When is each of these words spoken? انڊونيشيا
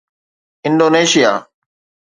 انڊونيشيا 0.65 1.31